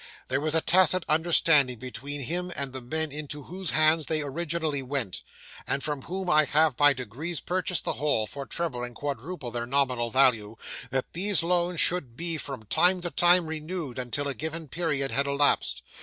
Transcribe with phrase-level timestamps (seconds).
[0.29, 4.81] There was a tacit understanding between him and the men into whose hands they originally
[4.81, 5.21] went
[5.67, 9.67] and from whom I have by degrees purchased the whole, for treble and quadruple their
[9.67, 10.55] nominal value
[10.89, 15.27] that these loans should be from time to time renewed, until a given period had
[15.27, 15.83] elapsed.